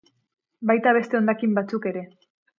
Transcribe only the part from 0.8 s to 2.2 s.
beste hondakin batzuk ere.